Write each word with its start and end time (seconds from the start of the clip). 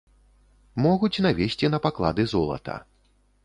Могуць 0.85 1.21
навесці 1.27 1.71
на 1.77 1.83
паклады 1.87 2.29
золата. 2.35 2.83